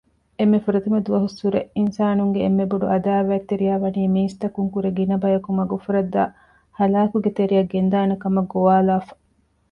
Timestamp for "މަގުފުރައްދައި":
5.59-6.31